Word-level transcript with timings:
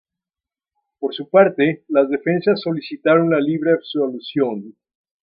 Por 0.97 1.13
su 1.13 1.29
parte, 1.29 1.83
las 1.89 2.09
defensas 2.09 2.61
solicitaron 2.61 3.29
la 3.29 3.39
libre 3.39 3.73
absolución. 3.73 4.73